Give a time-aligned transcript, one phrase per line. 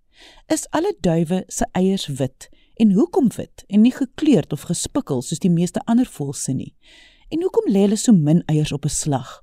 [0.46, 5.38] Is alle duwe se eiers wit en hoekom wit en nie gekleurd of gespikkel soos
[5.38, 6.74] die meeste ander voëlse nie?
[7.28, 9.42] En hoekom lê hulle so min eiers op 'n slag?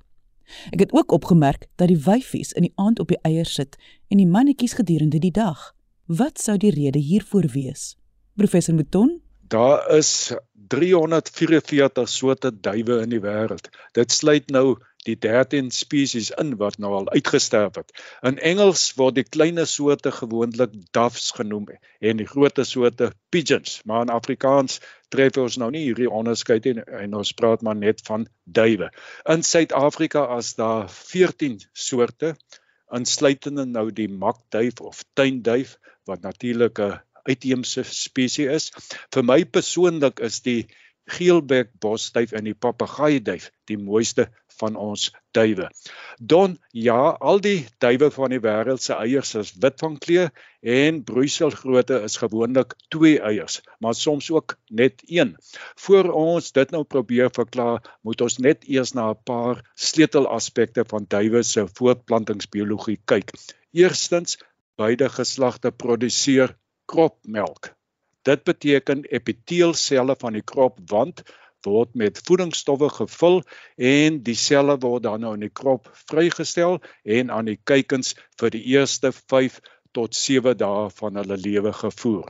[0.70, 3.76] Ek het ook opgemerk dat die wyfies in die aand op die eiers sit
[4.08, 5.74] en die mannetjies gedurende die dag.
[6.10, 7.94] Wat sou die rede hiervoor wees?
[8.34, 9.20] Professor Mouton?
[9.46, 10.32] Daar is
[10.68, 13.68] 344 soorte duwe in die wêreld.
[13.94, 17.94] Dit sluit nou die 13 spesies in wat nou al uitgesterf het.
[18.26, 21.68] In Engels word die kleiner soorte gewoonlik doves genoem
[22.00, 24.80] en die groter soorte pigeons, maar in Afrikaans
[25.14, 28.90] tref ons nou nie hierdie onderskeid nie en ons praat maar net van duwe.
[29.30, 32.34] In Suid-Afrika as daar 14 soorte
[32.96, 35.76] insluitende nou die makduif of tuinduif
[36.10, 38.70] wat natuurlik 'n uitheemse spesies is.
[39.14, 40.66] Vir my persoonlik is die
[41.16, 44.28] geelbek bosduif en die papegaaieduif die mooiste
[44.60, 45.68] van ons duwe.
[46.32, 51.00] Don ja, al die duwe van die wêreld se eiers is wit van kleur en
[51.08, 55.34] broeiselgrootte is gewoonlik 2 eiers, maar soms ook net 1.
[55.86, 61.08] Voor ons dit nou probeer verklaar, moet ons net eers na 'n paar sleutelaspekte van
[61.08, 63.32] duwe se voortplantingsbiologie kyk.
[63.72, 64.38] Eerstens,
[64.76, 67.74] beide geslagte produseer kropmelk.
[68.28, 71.22] Dit beteken epiteelselle van die kropwand
[71.66, 73.42] word met voedingsstowwe gevul
[73.76, 78.52] en die selle word dan nou in die krop vrygestel en aan die kuikens vir
[78.54, 79.60] die eerste 5
[79.96, 82.28] tot 7 dae van hulle lewe gevoer.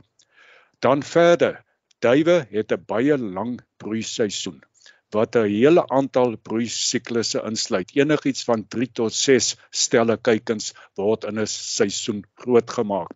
[0.81, 1.61] Dan verder,
[2.01, 4.61] duwe het 'n baie lang broeiseisoen
[5.11, 7.91] wat 'n hele aantal broeisiklusse insluit.
[7.95, 13.11] Enigiets van 3 tot 6 stelle kuikens word in 'n seisoen grootgemaak.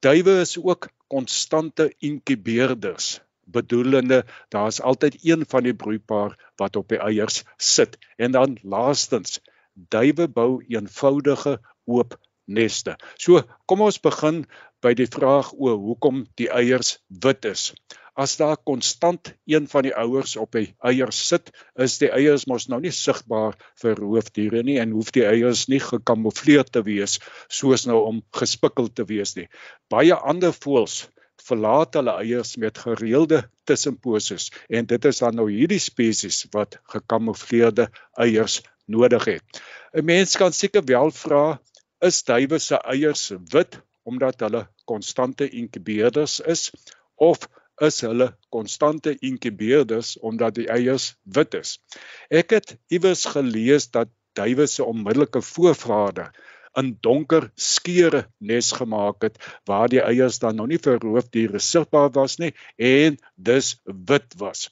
[0.00, 6.98] Duwe is ook konstante inkubeerders bedoelende daar's altyd een van die broeipaar wat op die
[6.98, 9.40] eiers sit en dan laastens
[9.72, 12.96] duwe bou eenvoudige oop neste.
[13.18, 14.44] So kom ons begin
[14.82, 17.70] by die vraag oor hoekom die eiers wit is.
[18.16, 22.64] As daar konstant een van die ouers op die eiers sit, is die eiers mos
[22.72, 27.18] nou nie sigbaar vir roofdiere nie en hoef die eiers nie gekamoufleer te wees
[27.58, 29.50] soos nou om gespikkel te wees nie.
[29.92, 31.02] Baie ander voëls
[31.46, 37.90] verlaat hulle eiers met gereelde tussenposes en dit is dan nou hierdie spesies wat gekamoufleerde
[38.24, 39.60] eiers nodig het.
[39.92, 41.60] 'n Mens kan seker wel vra
[42.00, 46.70] is duwe se eiers wit omdat hulle konstante inkubeerders is
[47.14, 47.48] of
[47.84, 51.76] is hulle konstante inkubeerders omdat die eiers wit is.
[52.30, 56.30] Ek het iewers gelees dat duwe se onmiddellike voorvader
[56.76, 62.10] in donker skeure nes gemaak het waar die eiers dan nog nie vir roofdiere sigbaar
[62.16, 64.68] was nie en dus wit was.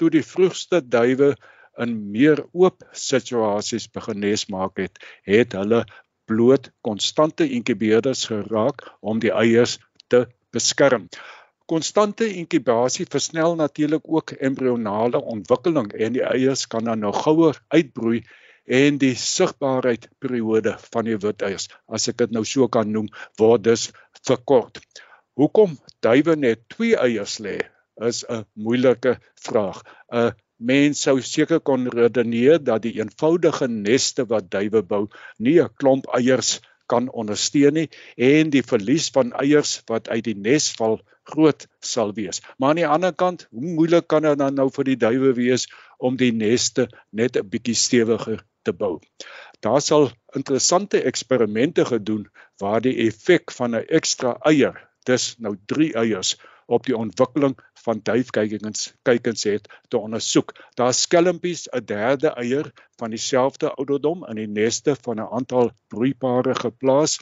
[0.00, 1.34] Toe die vroegste duwe
[1.80, 4.98] in meer oop situasies begin nes maak het,
[5.28, 5.84] het hulle
[6.32, 9.78] bloot konstante inkubeerders geraak om die eiers
[10.08, 11.08] te beskerm.
[11.70, 18.22] Konstante inkubasie versnel natuurlik ook embrionale ontwikkeling en die eiers kan dan nou gouer uitbroei
[18.80, 23.08] en die sigbaarheid periode van die wit eiers, as ek dit nou so kan noem,
[23.40, 23.88] word dus
[24.26, 24.80] verkort.
[25.40, 27.58] Hoekom duwe net 2 eiers lê,
[28.08, 29.82] is 'n moeilike vraag.
[30.12, 30.32] 'n
[30.62, 35.06] Mens sou seker kon redeneer dat die eenvoudige neste wat duwe bou,
[35.38, 36.60] nie 'n klomp eiers
[36.92, 41.00] kan ondersteun nie en die verlies van eiers wat uit die nes val
[41.32, 42.42] groot sal wees.
[42.58, 45.66] Maar aan die ander kant, hoe moeilik kan dit dan nou vir die duwe wees
[45.98, 49.00] om die neste net 'n bietjie stewiger te bou.
[49.66, 52.28] Daar sal interessante eksperimente gedoen
[52.62, 56.36] waar die effek van 'n ekstra eier, dis nou 3 eiers
[56.72, 57.54] op die ontwikkeling
[57.84, 60.54] van duifkykings kykens het te ondersoek.
[60.80, 66.54] Daar skelmpies 'n derde eier van dieselfde ouderdom in die neste van 'n aantal broeipare
[66.54, 67.18] geplaas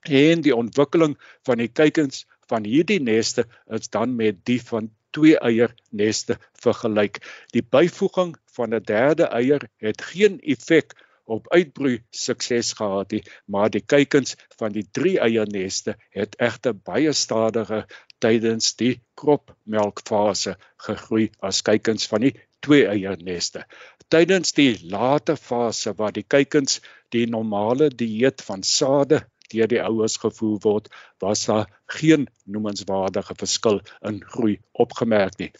[0.00, 5.38] en die ontwikkeling van die kykens van hierdie neste is dan met die van twee
[5.38, 7.20] eier neste vergelyk.
[7.52, 10.94] Die byvoeging van 'n derde eier het geen effek
[11.28, 17.12] op uitbroei sukses gehad nie, maar die kuikens van die drie eierneste het egter baie
[17.12, 17.84] stadiger
[18.24, 22.34] tydens die kropmelkfase gegroei as kuikens van die
[22.64, 23.64] twee eierneste.
[24.08, 26.80] Tydens die late fase waar die kuikens
[27.14, 30.88] die normale dieet van sade deur die ouers gevoer word,
[31.24, 33.80] was daar geen noemenswaardige verskil
[34.10, 35.52] in groei opgemerk nie.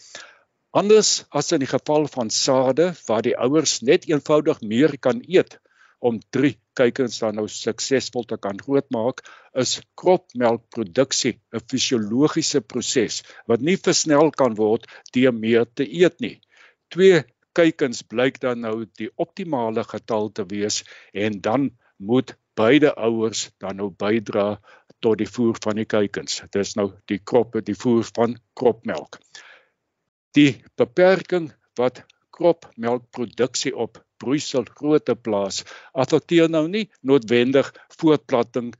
[0.71, 5.55] Anders as in die geval van sade waar die ouers net eenvoudig meer kan eet
[6.09, 9.23] om 3 kuikens dan nou suksesvol te kan grootmaak,
[9.63, 13.17] is kropmelkproduksie 'n fisiologiese proses
[13.49, 14.85] wat nie versnel kan word
[15.17, 16.37] deur meer te eet nie.
[16.93, 17.23] 2
[17.57, 20.83] kuikens blyk dan nou die optimale getal te wees
[21.13, 24.47] en dan moet beide ouers dan nou bydra
[25.01, 26.41] tot die voer van die kuikens.
[26.53, 29.17] Dit is nou die kroppe, die voer van kropmelk.
[30.37, 31.49] Die beperking
[31.79, 32.03] wat
[32.35, 38.73] kropmelkproduksie op broeisel grootte plaas, affekteer nou nie noodwendig voortplanting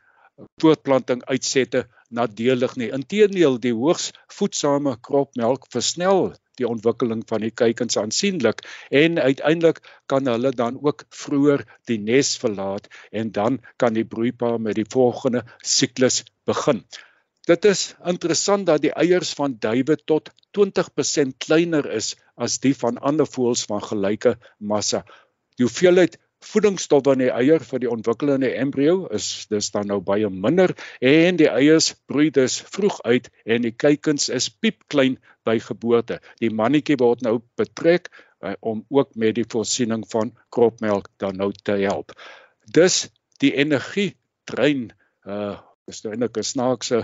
[0.64, 1.82] voortplanting uitsette
[2.16, 2.92] nadelig nie.
[2.96, 6.30] Inteendeel, die hoogs voedsame kropmelk versnel
[6.60, 8.64] die ontwikkeling van die kuikens aansienlik
[9.02, 9.80] en uiteindelik
[10.12, 14.88] kan hulle dan ook vroeër die nes verlaat en dan kan die broeipaar met die
[14.96, 16.84] volgende siklus begin.
[17.50, 23.00] Dit is interessant dat die eiers van duwe tot 20% kleiner is as die van
[23.02, 24.36] ander voëls van gelyke
[24.72, 25.02] massa.
[25.58, 30.30] Die hoeveelheid voedingsstowwe in die eier vir die ontwikkelende embrio is dis dan nou baie
[30.30, 36.20] minder en die eiers broei dus vroeg uit en die kuikens is piepklein by geboorte.
[36.40, 38.12] Die mannetjie word nou betrek
[38.46, 42.14] uh, om ook met die voorsiening van kropmelk dan nou te help.
[42.70, 43.08] Dus
[43.42, 44.14] die energie
[44.46, 44.92] drein
[45.26, 45.58] uh
[45.90, 47.00] is nou 'n snaakse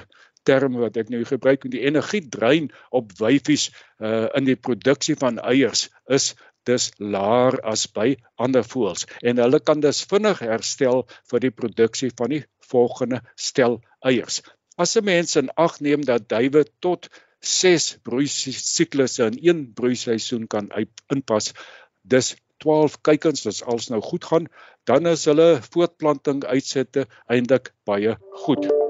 [0.45, 3.69] term wat ek nou gebruik en die energie drein op wyfies
[3.99, 6.33] uh in die produksie van eiers is
[6.69, 12.11] dis laer as by ander voëls en hulle kan dus vinnig herstel vir die produksie
[12.21, 14.41] van die volgende stel eiers.
[14.77, 17.09] As 'n mens in ag neem dat duwe tot
[17.39, 20.71] 6 broei siklusse in een broeiseisoen kan
[21.15, 21.53] inpas,
[22.01, 24.47] dis 12 kuikens as alles nou goed gaan,
[24.83, 28.84] dan is hulle voortplanting uitsette eintlik baie goed.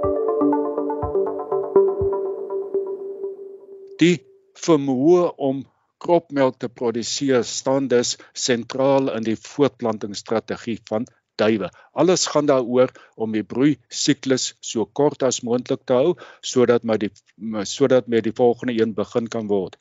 [4.02, 4.16] Die
[4.60, 5.64] vermoë om
[6.04, 8.16] kropmelk te produseer staan dus
[8.46, 11.08] sentraal in die voortplantingsstrategie van
[11.40, 11.70] duwe.
[11.92, 16.12] Alles gaan daaroor om die broei siklus so kort as moontlik te hou
[16.42, 17.12] sodat met die
[17.72, 19.80] sodat met die volgende een begin kan word.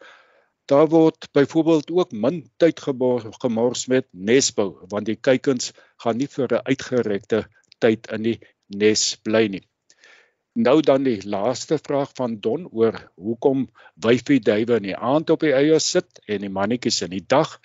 [0.71, 5.73] Daar word byvoorbeeld ook min tyd gemors met nesbou want die kuikens
[6.03, 7.45] gaan nie vir 'n uitgerekte
[7.79, 8.39] tyd in die
[8.69, 9.65] nes bly nie.
[10.55, 13.65] Nou dan die laaste vraag van Don oor hoekom
[14.07, 17.57] wyfie duwe in die aand op die eie sit en die mannetjies in die dag.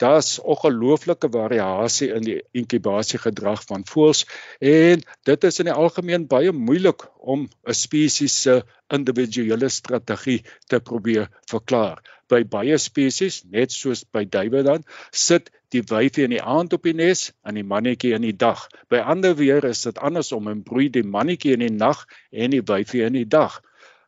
[0.00, 4.24] Daar's ongelooflike variasie in die inkubasiegedrag van voëls
[4.60, 10.40] en dit is in die algemeen baie moeilik om 'n spesies se individuele strategie
[10.72, 12.00] te probeer verklaar
[12.32, 16.84] by baie spesies, net soos by duwe dan, sit die wyfie in die aand op
[16.86, 18.66] die nes en die mannetjie in die dag.
[18.92, 22.62] By ander weer is dit andersom en broei die mannetjie in die nag en die
[22.62, 23.60] wyfie in die dag.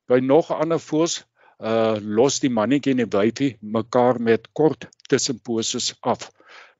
[0.08, 1.22] By nog ander voëls
[1.58, 6.28] uh los die mannetjie en die wyfie mekaar met kort tussenposes af.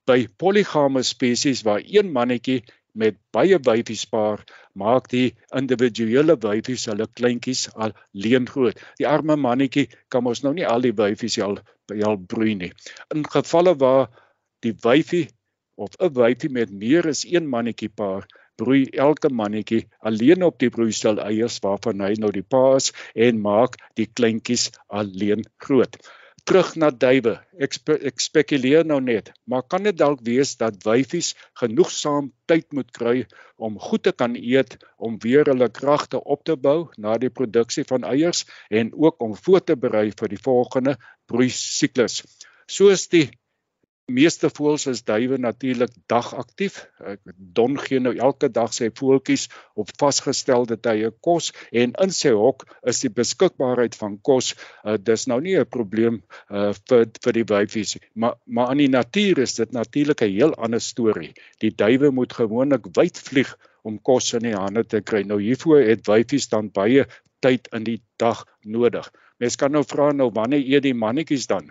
[0.07, 2.63] By polygame spesies waar een mannetjie
[2.99, 4.45] met baie wyfies paar
[4.79, 8.79] maak die individuele wyfies hulle kleintjies al leen groot.
[8.99, 11.59] Die arme mannetjie kan mos nou nie al die wyfies al
[12.05, 12.73] al broei nie.
[13.15, 14.09] In gevalle waar
[14.67, 15.27] die wyfie
[15.87, 18.27] of 'n wyfie met meer as een mannetjie paar
[18.59, 22.93] broei elke mannetjie alleen op die broeisel eiers waarvan hy nou die pa is
[23.29, 24.71] en maak die kleintjies
[25.03, 26.01] alleen groot
[26.49, 27.35] terug na duwe.
[27.61, 32.65] Ek, spe, ek spekuleer nou net, maar kan dit dalk wees dat wyfies genoegsaam tyd
[32.73, 33.27] moet kry
[33.61, 37.85] om goed te kan eet om weer hulle kragte op te bou na die produksie
[37.91, 40.97] van eiers en ook om voor te berei vir die volgende
[41.29, 42.23] broei siklus.
[42.65, 43.27] Soos die
[44.09, 46.81] meeste voëls is duwe natuurlik dagaktief.
[47.37, 49.49] Don gee nou elke dag sy voeltjies
[49.79, 55.27] op vasgestelde tye kos en in sy hok is die beskikbaarheid van kos uh, dis
[55.29, 59.55] nou nie 'n probleem uh, vir vir die wyfies maar maar aan die natuur is
[59.61, 61.35] dit natuurlik 'n heel ander storie.
[61.61, 65.23] Die duwe moet gewoonlik wyd vlieg om kos in die hande te kry.
[65.23, 67.07] Nou hiervoor het wyfies dan baie
[67.41, 69.13] tyd in die dag nodig.
[69.39, 71.71] Mens kan nou vra nou wanneer eet die mannetjies dan?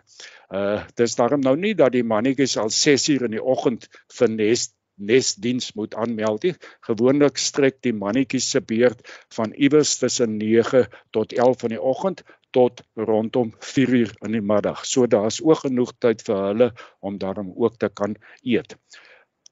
[0.54, 4.32] Uh dis daarom nou nie dat die mannetjies al 6 uur in die oggend vir
[4.32, 6.54] nes nesdiens moet aanmeld nie.
[6.88, 9.04] Gewoonlik strek die mannetjies se beurt
[9.36, 12.24] van iewers tussen 9 tot 11 in die oggend
[12.56, 14.86] tot rondom 4 uur in die middag.
[14.86, 18.78] So daar's ook genoeg tyd vir hulle om daarom ook te kan eet.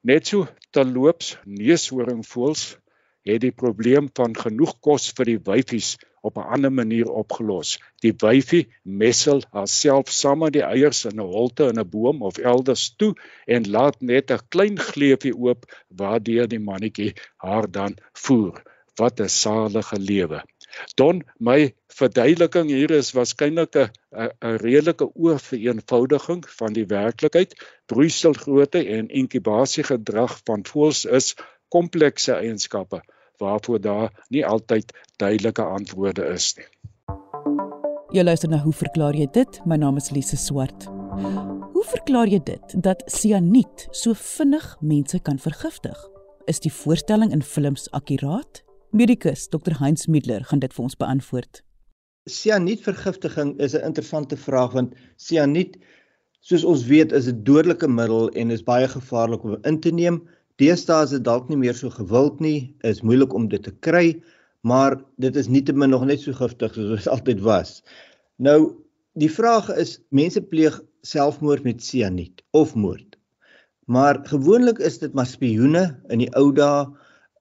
[0.01, 2.65] Net so terloops neushoringvoëls
[3.25, 5.95] het die probleem van genoeg kos vir die wyfies
[6.27, 7.71] op 'n ander manier opgelos.
[8.05, 8.63] Die wyfie
[9.01, 13.13] messel haarself saam met die eiers in 'n holte in 'n boom of elders toe
[13.55, 15.61] en laat net 'n klein gleufie oop
[16.01, 17.13] waardeur die mannetjie
[17.45, 18.63] haar dan voer.
[19.01, 20.41] Wat 'n salige lewe.
[20.95, 23.89] Don my verduideliking hier is waarskynlik 'n
[24.21, 27.53] 'n redelike oorvereenvoudiging van die werklikheid.
[27.85, 31.35] Broeiselgrootte en inkubasiegedrag van voëls is
[31.69, 33.01] komplekse eienskappe
[33.37, 36.65] waarvoor daar nie altyd duidelike antwoorde is nie.
[38.15, 39.59] Jy luister na hoe verklaar jy dit?
[39.65, 40.85] My naam is Lise Swart.
[41.75, 45.97] Hoe verklaar jy dit dat sianiet so vinnig mense kan vergiftig?
[46.47, 48.61] Is die voorstelling in films akkuraat?
[48.95, 51.63] Medikus Dr Heinz Middler gaan dit vir ons beantwoord.
[52.31, 55.75] Sianietvergiftiging is 'n interessante vraag want sianiet
[56.39, 60.23] soos ons weet is 'n dodelike middel en is baie gevaarlik om in te neem.
[60.61, 64.21] Deesdae is dit dalk nie meer so gewild nie, is moeilik om dit te kry,
[64.63, 67.81] maar dit is nietemin nog net so giftig soos dit altyd was.
[68.37, 68.59] Nou,
[69.19, 73.15] die vraag is mense pleeg selfmoord met sianiet of moord.
[73.85, 76.85] Maar gewoonlik is dit maar spioene in die ou dae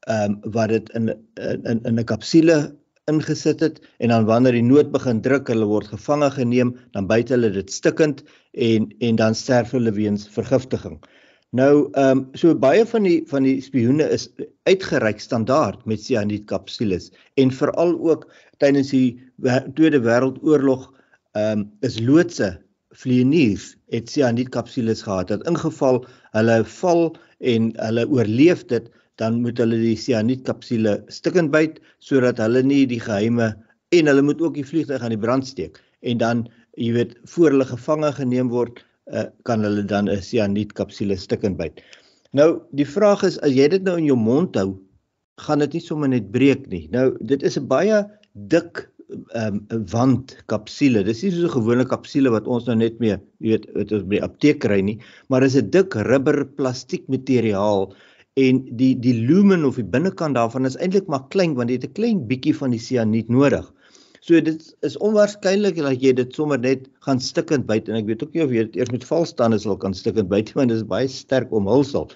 [0.04, 1.08] ehm um, wat dit in
[1.40, 2.74] in in 'n kapsule
[3.08, 7.32] ingesit het en dan wanneer die nood begin druk, hulle word gevange geneem, dan byt
[7.32, 11.00] hulle dit stikkend en en dan sterf hulle weens vergiftiging.
[11.54, 14.24] Nou ehm um, so baie van die van die spioene is
[14.66, 18.24] uitgereik standaard met sianidkapsules en veral ook
[18.58, 19.20] tydens die
[19.78, 20.88] Tweede Wêreldoorlog
[21.38, 22.48] ehm um, is loodse
[22.98, 25.30] vlieëniers het sianidkapsules gehad.
[25.30, 26.02] Dat ingeval
[26.34, 27.04] hulle val
[27.38, 28.90] en hulle oorleef dit,
[29.22, 33.52] dan moet hulle die sianidkapsule stikkend byt sodat hulle nie die geheime
[33.94, 36.42] en hulle moet ook die vliegtuig aan die brand steek en dan
[36.74, 38.82] jy weet voor hulle gevange geneem word
[39.12, 41.80] uh, kan hulle dan 'n sianiet-kapsule stikkend byt.
[42.32, 44.74] Nou die vraag is as jy dit nou in jou mond hou,
[45.42, 46.88] gaan dit nie sommer net breek nie.
[46.90, 48.04] Nou dit is 'n baie
[48.50, 48.88] dik
[49.34, 51.04] ehm um, wand kapsule.
[51.04, 54.08] Dis nie so 'n gewone kapsule wat ons nou net mee, jy weet, wat ons
[54.08, 57.94] by die apteek kry nie, maar is 'n dik rubber plastiek materiaal
[58.36, 61.90] en die die lumen of die binnekant daarvan is eintlik maar klein want dit het
[61.90, 63.72] 'n klein bietjie van die sianiet nodig.
[64.24, 68.22] So dit is onwaarskynlik dat jy dit sommer net gaan stikkend byt en ek weet
[68.24, 70.86] ook nie of jy dit eers met valstande sal kan stikkend byt want dit is
[70.88, 72.06] baie sterk omhulsel.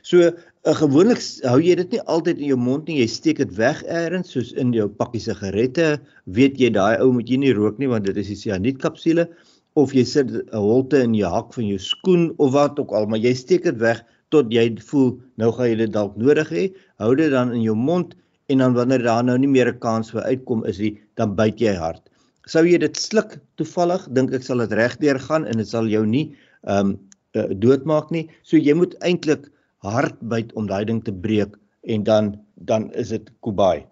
[0.00, 3.52] So uh, gewoonlik hou jy dit nie altyd in jou mond nie, jy steek dit
[3.58, 5.90] weg eers soos in jou pakkie sigarette.
[6.24, 9.28] Weet jy daai ou moet jy nie rook nie want dit is die sianiet-kapsule
[9.76, 13.04] of jy sit 'n holte in jou hak van jou skoen of wat ook al,
[13.04, 14.00] maar jy steek dit weg
[14.32, 16.64] tot jy voel nou gaan jy dit dalk nodig hê.
[16.96, 18.16] Hou dit dan in jou mond
[18.50, 21.60] en dan wanneer daar nou nie meer 'n kans vir uitkom is nie, dan byt
[21.60, 22.02] jy hard.
[22.46, 26.04] Sou jy dit sluk toevallig, dink ek sal dit regdeur gaan en dit sal jou
[26.06, 26.34] nie
[26.66, 26.98] ehm um,
[27.36, 28.28] uh, doodmaak nie.
[28.42, 33.08] So jy moet eintlik hard byt om daai ding te breek en dan dan is
[33.08, 33.86] dit kubai.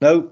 [0.00, 0.30] Nou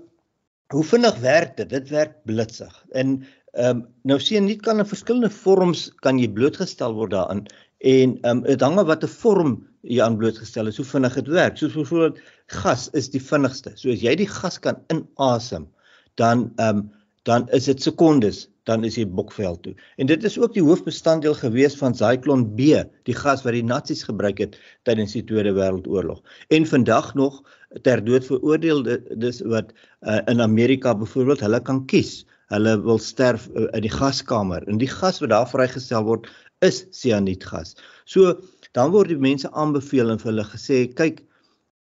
[0.72, 1.68] hoe vinnig werk dit?
[1.70, 2.84] Dit werk blitsig.
[2.92, 3.22] En
[3.54, 7.46] ehm um, nou sien nie kan in verskillende vorms kan jy blootgestel word daaraan
[7.78, 11.28] en ehm um, dit hang af watter vorm jy aan blootgestel is, hoe vinnig dit
[11.32, 11.56] werk.
[11.56, 12.18] Soos byvoorbeeld
[12.52, 13.74] gas is die vinnigste.
[13.76, 15.68] So as jy die gas kan inasem,
[16.16, 16.86] dan ehm um,
[17.28, 19.72] dan is dit sekondes dan is jy bokvel toe.
[20.00, 24.04] En dit is ook die hoofbestanddeel gewees van Zyklon B, die gas wat die nasies
[24.06, 26.20] gebruik het tydens die Tweede Wêreldoorlog.
[26.52, 27.40] En vandag nog
[27.86, 28.84] ter dood veroordeel
[29.24, 32.26] dis wat uh, in Amerika byvoorbeeld hulle kan kies.
[32.52, 34.64] Hulle wil sterf uh, in die gaskamer.
[34.68, 36.28] En die gas wat daar vrygestel word
[36.64, 37.76] is sianietgas.
[38.04, 38.36] So
[38.76, 41.24] dan word die mense aanbeveel en vir hulle gesê kyk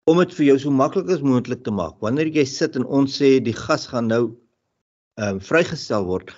[0.10, 1.98] om dit vir jou so maklik as moontlik te maak.
[2.02, 4.24] Wanneer jy sit en ons sê die gas gaan nou
[5.20, 6.32] ehm um, vrygestel word,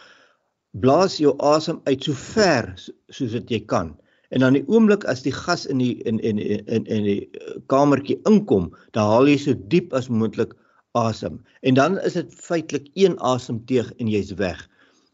[0.84, 3.94] blaas jou asem uit so ver soos wat jy kan.
[4.34, 7.30] En dan die oomblik as die gas in die in in in in die
[7.70, 10.56] kamertjie inkom, dan haal jy so diep as moontlik
[10.98, 11.40] asem.
[11.62, 14.58] En dan is dit feitelik een asemteug en jy's weg.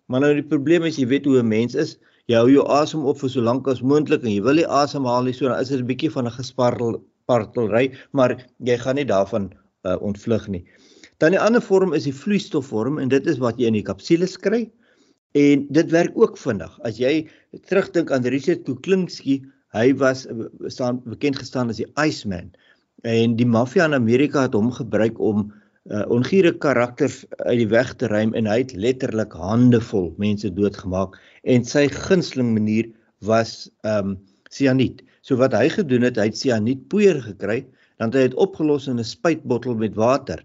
[0.08, 3.06] Maar nou die probleem is jy weet hoe 'n mens is, jy hou jou asem
[3.06, 5.70] op vir so lank as moontlik en jy wil nie asemhaal nie, so dan is
[5.70, 9.51] dit 'n bietjie van 'n gespartel partelry, maar jy gaan nie daarvan
[9.86, 10.63] uh, ontvlug nie.
[11.21, 14.38] Dan die ander vorm is die vloeistofvorm en dit is wat jy in die kapsules
[14.39, 14.65] kry.
[15.38, 16.71] En dit werk ook vinnig.
[16.88, 17.27] As jy
[17.69, 19.43] terugdink aan Richard Kuklinski,
[19.75, 20.25] hy was
[20.74, 22.50] staan bekend gestaan as die Iceman
[23.07, 25.45] en die maffia in Amerika het hom gebruik om
[25.89, 31.15] uh, ongure karakters uit die weg te ruim en hy het letterlik handevol mense doodgemaak
[31.43, 32.89] en sy gunsteling manier
[33.25, 34.17] was ehm um,
[34.50, 35.03] sianiet.
[35.29, 37.59] So wat hy gedoen het, hy het sianiet poeier gekry,
[38.01, 40.41] dan het hy dit opgelos in 'n spuitbottel met water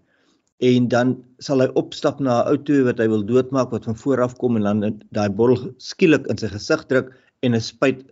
[0.60, 4.20] en dan sal hy opstap na 'n outo wat hy wil doodmaak wat van voor
[4.20, 7.08] af kom en dan daai bottel skielik in sy gesig druk
[7.42, 8.04] en 'n spuit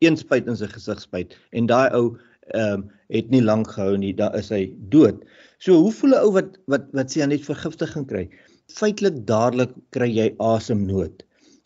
[0.00, 2.16] een spuit in sy gesig spuit en daai ou
[2.54, 5.20] ehm um, het nie lank gehou nie, dan is hy dood.
[5.58, 8.28] So hoe voel 'n ou wat wat wat net vergiftiging kry?
[8.72, 11.22] Feitelik dadelik kry jy asemnood.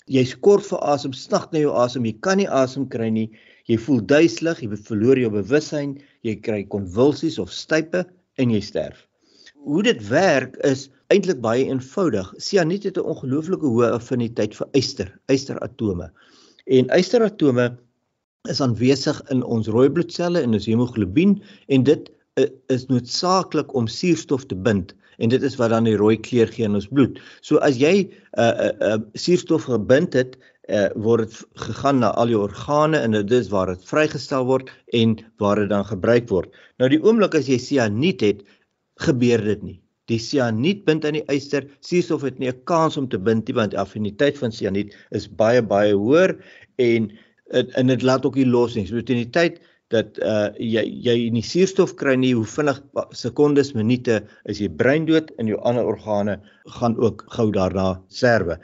[0.08, 3.28] Jy skort vir asem, snag na jou asem, jy kan nie asem kry nie.
[3.68, 8.06] Jy voel duiselig, jy verloor jou bewussyn, jy kry konvulsies of stype
[8.40, 9.04] en jy sterf.
[9.68, 12.30] Hoe dit werk is eintlik baie eenvoudig.
[12.40, 16.10] Sianiet het 'n ongelooflike hoë affiniteit vir yster, ysteratome.
[16.66, 17.76] En ysteratome
[18.48, 23.86] is aanwesig in ons rooi bloedselle en ons hemoglobien en dit uh, is noodsaaklik om
[23.86, 27.18] suurstof te bind en dit is wat dan die rooi kleur gee in ons bloed.
[27.42, 32.12] So as jy 'n uh, uh, uh, suurstof gebind het, uh, word dit gegaan na
[32.20, 36.28] al jou organe en dit is waar dit vrygestel word en waar dit dan gebruik
[36.28, 36.52] word.
[36.78, 38.44] Nou die oomblik as jy sianiet het,
[39.00, 39.78] gebeur dit nie.
[40.08, 43.54] Die sianiet bind aan die yster, suurstof het nie 'n kans om te bind nie
[43.54, 46.36] want die affiniteit van sianiet is baie baie hoër
[46.78, 47.10] en,
[47.52, 48.86] en dit laat ook nie los nie.
[48.86, 49.60] So teen die tyd
[49.94, 52.80] dat uh jy jy nie suurstof kry nie, hoe vinnig
[53.16, 56.36] sekondes, minute is jy breindood en jou ander organe
[56.78, 58.58] gaan ook gou daarna serwe.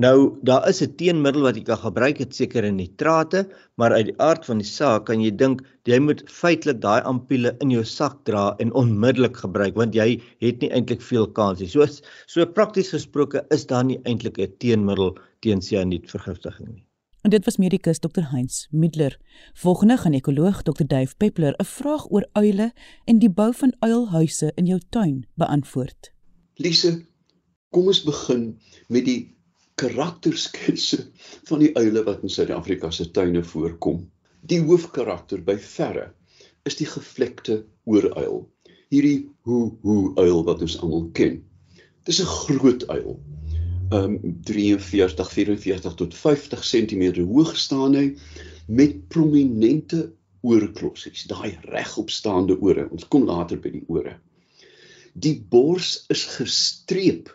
[0.00, 3.44] Nou daar is 'n teenmiddel wat jy kan gebruik, dit seker in nitrate,
[3.76, 7.56] maar uit die aard van die saak kan jy dink jy moet feitelik daai ampulle
[7.60, 11.68] in jou sak dra en onmiddellik gebruik want jy het nie eintlik veel kans nie.
[11.68, 11.84] So
[12.26, 16.84] so prakties gesproke is daar nie eintlik 'n teenmiddel teen sianietvergiftiging nie.
[17.20, 19.18] En dit was medikus Dr Heinz Midler.
[19.52, 22.72] Volgende gaan ekoloog Dr Dave Peppler 'n vraag oor uile
[23.04, 26.12] en die bou van uilhuise in jou tuin beantwoord.
[26.54, 27.04] Lise,
[27.68, 29.36] kom ons begin met die
[29.74, 31.10] karaktersketse
[31.44, 34.10] van die uile wat in Suid-Afrika se tuine voorkom.
[34.40, 36.14] Die hoofkarakter by verre
[36.62, 38.48] is die gevlekte ooruil.
[38.88, 41.44] Hierdie hoe hoe uil wat ons almal ken.
[42.04, 43.20] Dis 'n groot uil
[43.90, 48.06] um 43 44 tot 50 cm hoog staan hy
[48.70, 50.12] met prominente
[50.46, 52.86] oorklossies, daai regopstaande ore.
[52.94, 54.14] Ons kom later by die ore.
[55.12, 57.32] Die bors is gestreep.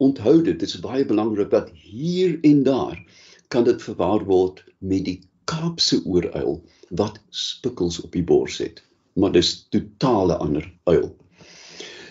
[0.00, 2.98] Onthou dit, dit is baie belangrik dat hier en daar
[3.52, 6.58] kan dit verwar word met die Kaapse ooruil
[6.98, 8.82] wat spikkels op die bors het,
[9.16, 11.08] maar dis totale ander uil.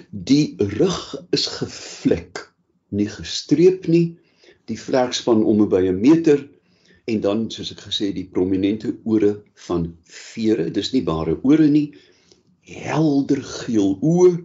[0.09, 0.97] Die rug
[1.35, 2.47] is gevlek
[2.89, 4.17] nie gestreep nie.
[4.67, 6.47] Die vlerkspan om by 'n meter
[7.07, 11.93] en dan soos ek gesê die prominente ore van vere, dis nie bare ore nie.
[12.61, 14.43] Helder geel oë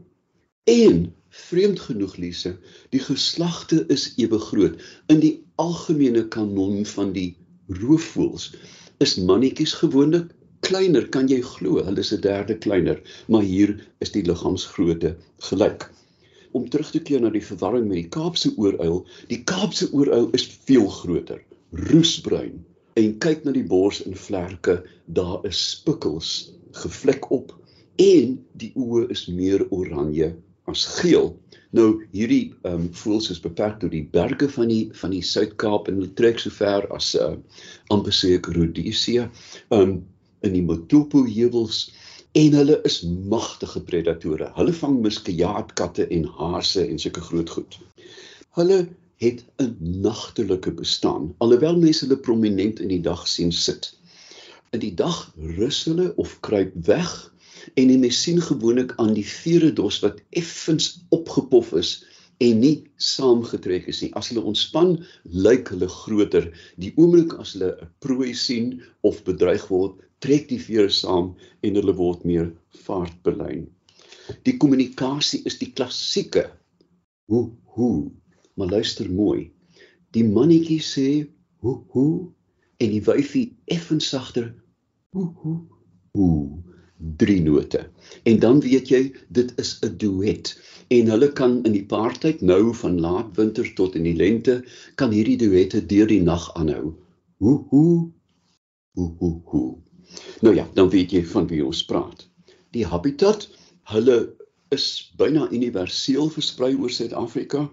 [0.70, 2.52] en vreemd genoeg Lise,
[2.90, 4.78] die geslagte is ewe groot.
[5.08, 7.34] In die algemene kanon van die
[7.68, 8.52] roofvoëls
[9.00, 10.30] is mannetjies gewoonlik
[10.62, 11.82] kleiner, kan jy glo?
[11.82, 15.16] Hulle is 'n derde kleiner, maar hier is die liggaamsgrootte
[15.50, 15.90] gelyk
[16.52, 20.46] om terug te keer na die verwarring met die Kaapse ooruil, die Kaapse ooruil is
[20.68, 21.40] veel groter,
[21.90, 22.60] roesbruin.
[23.00, 27.54] En kyk na die bors en vlerke, daar is spikkels gevlek op
[28.00, 30.32] en die oë is meer oranje
[30.70, 31.32] as geel.
[31.72, 35.88] Nou hierdie ehm um, voels is beperk tot die berge van die van die Suid-Kaap
[35.88, 37.34] en hulle trek so ver as uh
[37.94, 39.28] amper seker Rhodesia,
[39.70, 39.94] ehm um,
[40.42, 41.86] in die Matopo heuwels
[42.32, 44.48] en hulle is magtige predatore.
[44.56, 47.78] Hulle vang muskiaatkatte en haase en sulke groot goed.
[48.56, 48.78] Hulle
[49.22, 53.92] het 'n nagtelike bestaan, alhoewel mense hulle prominent in die dag sien sit.
[54.70, 57.32] In die dag rus hulle of kruip weg
[57.74, 62.04] en jy sien gewoonlik aan die veredos wat effens opgepof is
[62.38, 64.10] en nie saamgetrek is nie.
[64.14, 66.48] As hulle ontspan, lyk hulle groter.
[66.76, 71.32] Die oomblik as hulle 'n prooi sien of bedreig word, trek die vere saam
[71.66, 72.50] en hulle word meer
[72.86, 73.66] vaartbelyn.
[74.46, 76.46] Die kommunikasie is die klassieke
[77.30, 78.10] hoe hoe.
[78.54, 79.50] Maar luister mooi.
[80.14, 81.08] Die mannetjie sê
[81.64, 82.30] hoe hoe
[82.82, 84.50] en die wyfie effens sagter
[85.16, 85.58] hoe hoe
[86.12, 86.62] hoe
[87.18, 87.80] drie note.
[88.28, 90.52] En dan weet jy dit is 'n duet
[90.88, 94.62] en hulle kan in die paartyd nou van laat winter tot in die lente
[94.94, 96.94] kan hierdie duette deur die nag aanhou.
[97.38, 98.10] Hoe hoe
[98.94, 99.70] hoe hoe hoe
[100.40, 102.26] Nou ja, dan weet jy van wie ons praat.
[102.72, 103.48] Die habitat,
[103.92, 104.16] hulle
[104.74, 107.66] is byna universeel versprei oor Suid-Afrika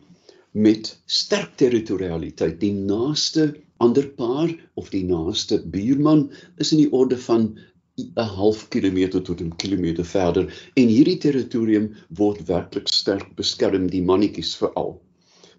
[0.51, 2.59] met sterk territorialiteit.
[2.59, 7.51] Die naaste ander paar of die naaste buurman is in die orde van
[7.99, 14.03] 'n half kilometer tot 'n kilometer verder en hierdie territorium word werklik sterk beskerm die
[14.03, 15.01] mannetjies veral.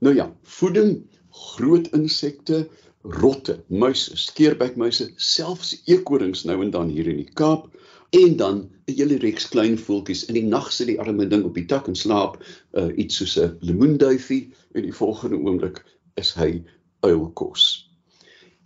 [0.01, 2.69] Nou ja, voeding, groot insekte,
[3.03, 7.71] rotte, muise, skeerbekmuise, selfs eekorings nou en dan hier in die Kaap
[8.11, 10.25] en dan 'n hele reeks klein voeltjies.
[10.25, 12.43] In die nag sit die arme ding op die tak en slaap,
[12.75, 15.85] uh, iets soos 'n lemoenduifie en die volgende oomblik
[16.17, 16.63] is hy
[17.01, 17.89] uilkos.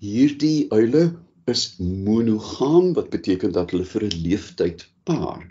[0.00, 1.12] Hierdie uile
[1.46, 5.44] is monogam wat beteken dat hulle vir 'n leeftyd paar.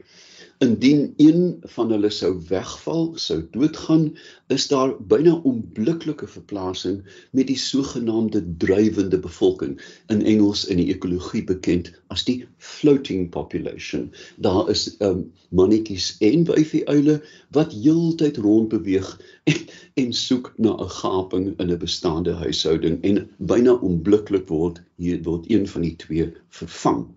[0.63, 4.03] Indien een van hulle sou wegval, sou doodgaan,
[4.47, 7.01] is daar byna onmiddellike verplasing
[7.35, 9.73] met die sogenaamde drywende bevolking
[10.13, 14.07] in Engels in die ekologie bekend as die floating population.
[14.47, 17.19] Daar is um, mannetjies en wyfie uile
[17.59, 19.09] wat heeltyd rond beweeg
[19.51, 19.61] en,
[20.05, 25.51] en soek na 'n gaping in 'n bestaande huishouding en byna onmiddelllik word hier word
[25.51, 27.09] een van die twee vervang.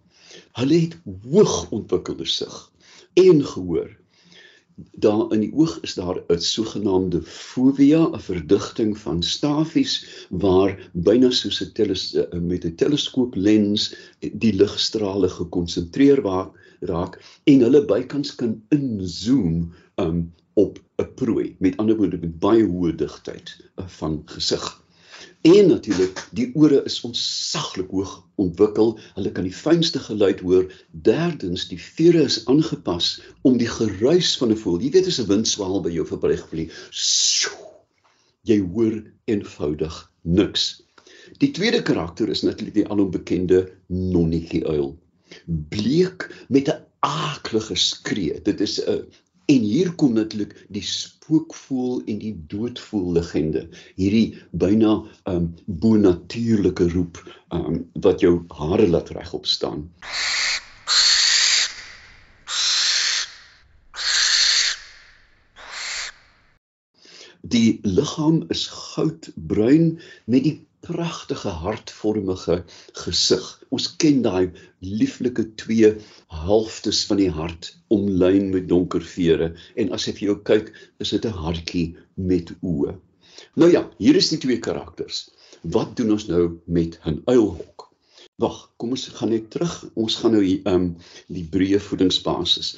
[0.58, 0.98] Hulle het
[1.30, 2.64] hoog ontwikkelde sig
[3.16, 3.90] en gehoor.
[4.76, 11.30] Daar in die oog is daar 'n sogenaamde fovea, 'n verdigting van stafies waar byna
[11.30, 16.20] soos 'n eh, met 'n teleskooplens die ligstrale gekonsentreer
[16.80, 21.56] raak en hulle bykans kan inzoom um, op 'n prooi.
[21.58, 24.84] Met ander woorde met baie hoë digtheid uh, van gesig.
[25.46, 28.96] En natuurlik, die ore is ontsaglik hoog ontwikkel.
[29.14, 30.66] Hulle kan die fynste geluid hoor.
[30.90, 33.12] Derdens, die vere is aangepas
[33.46, 34.80] om die geruis van 'n voël.
[34.82, 36.72] Jy weet as 'n windswaal by jou verby gevlieg.
[38.42, 40.82] Jy hoor eenvoudig niks.
[41.38, 44.98] Die tweede karakter is natuurlik die alombekende nonnetjie uil.
[45.68, 48.42] Bleek met 'n aaklige skree.
[48.42, 49.06] Dit is 'n
[49.46, 50.82] En hier kom natuurlik die
[51.26, 53.66] spookvoël en die doodvoël legende.
[53.98, 57.18] Hierdie byna um bonatuurlike roep
[57.54, 59.88] um wat jou hare laat regop staan.
[67.46, 70.56] Die liggaam is goudbruin met die
[70.86, 72.60] pragtige hartvormige
[73.02, 73.46] gesig.
[73.74, 75.92] Ons ken daai lieflike twee
[76.30, 80.70] halftes van die hart omlyn met donker vere en as jy vir jou kyk,
[81.02, 82.94] is dit 'n hartjie met oë.
[83.56, 85.26] Nou ja, hier is die twee karakters.
[85.62, 87.88] Wat doen ons nou met 'n uilhok?
[88.36, 89.74] Wag, kom ons gaan net terug.
[89.94, 90.96] Ons gaan nou hier um
[91.28, 92.76] die breë voedingsbasis.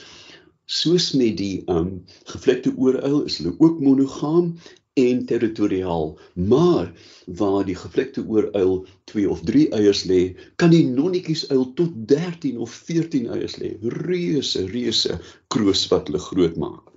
[0.67, 4.55] Soos met die um gevlekte ooruil is hulle ook monogam
[4.99, 6.13] en territoriaal.
[6.35, 6.93] Maar
[7.41, 10.23] waar die gevlekte ooruil 2 of 3 eiers lê,
[10.57, 13.75] kan die nonnetjies uil tot 13 of 14 eiers lê.
[14.09, 15.19] Reuse, reuse
[15.53, 16.95] kroos wat hulle groot maak.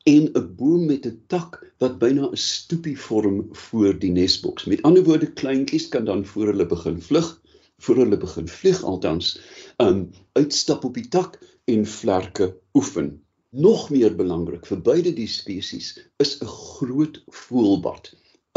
[0.08, 4.66] en 'n boom met 'n tak wat byna 'n stoepie vorm voor die nesboks.
[4.66, 7.42] Met ander woorde, kleintjies kan dan voor hulle begin vlug,
[7.78, 9.40] voor hulle begin vlieg altans,
[9.78, 13.27] um uitstap op die tak en vlerke oefen.
[13.56, 18.10] Nog meer belangrik vir beide die spesies is 'n groot voelbad.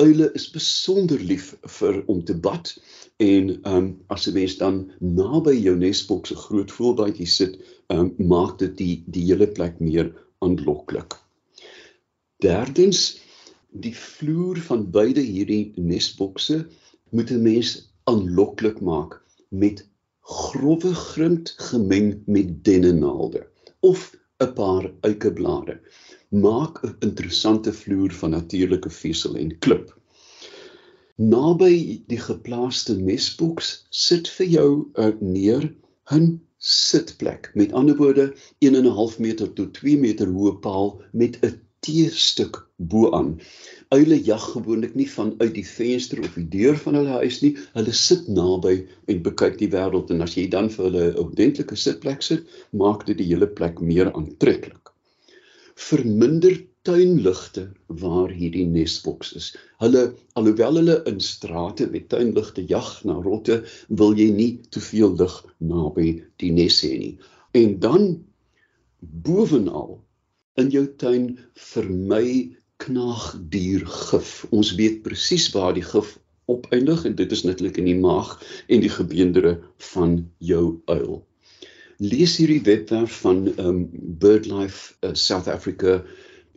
[0.02, 2.72] Uile is besonder lief vir om te bad
[3.16, 7.54] en ehm um, as 'n mens dan naby jou nesboks 'n groot voelbadjie sit,
[7.86, 11.14] ehm um, maak dit die die hele plek meer aanloklik.
[12.42, 13.20] Derdens,
[13.70, 16.66] die vloer van beide hierdie nesbokse
[17.10, 19.86] moet 'n mens aanloklik maak met
[20.20, 23.46] grouwe grind gemeng met dennenaalde
[23.80, 25.80] of 'n paar eikeblare.
[26.30, 29.90] Maak 'n interessante vloer van natuurlike vesel en klip.
[31.16, 35.66] Naby die geplaaste nesboks sit vir jou 'n neer
[36.10, 37.50] 'n sitplek.
[37.54, 41.60] Met ander woorde 1 en 'n half meter tot 2 meter hoë paal met 'n
[41.80, 43.40] T-stuk bo-aan.
[43.90, 47.56] Uile jag gewoonlik nie vanuit die venster of die deur van hulle huis nie.
[47.74, 48.76] Hulle sit naby
[49.10, 53.02] en bekyk die wêreld en as jy dan vir hulle 'n ordentlike sitplek sit, maak
[53.08, 54.92] dit die hele plek meer aantreklik.
[55.74, 56.54] Verminder
[56.86, 57.64] tuinligte
[58.02, 59.48] waar hierdie nesboks is.
[59.82, 60.04] Hulle
[60.38, 65.34] alhoewel hulle in strate met tuinligte jag na rotte, wil jy nie te veel lig
[65.58, 67.18] naby die nes hê nie.
[67.58, 68.06] En dan
[69.26, 69.98] bovenal
[70.60, 71.32] in jou tuin
[71.72, 74.46] vermy knaagdiergif.
[74.50, 76.18] Ons weet presies waar die gif
[76.50, 78.36] opeindig en dit is natuurlik in die maag
[78.68, 79.58] en die gebeendere
[79.92, 81.20] van jou uil.
[82.00, 86.00] Lees hierdie webwerf van um BirdLife uh, South Africa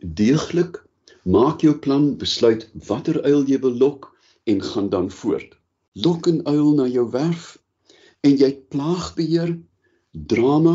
[0.00, 0.84] deeglik
[1.24, 4.10] Maak jou plan, besluit watter uil jy wil lok
[4.44, 5.54] en gaan dan voort.
[5.96, 7.56] Lok 'n uil na jou werf
[8.20, 9.56] en jy plaagbeheer,
[10.12, 10.74] drama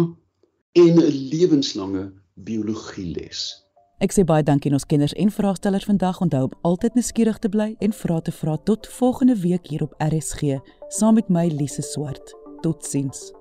[0.73, 3.61] en 'n lewenslange biologieles.
[3.99, 6.21] Ek sê baie dankie aan ons kenners en vraagstellers vandag.
[6.23, 9.97] Onthou om altyd nuuskierig te bly en vra te vra tot volgende week hier op
[9.99, 10.55] RSG
[10.87, 12.31] saam met my Lise Swart.
[12.63, 13.38] Totsiens.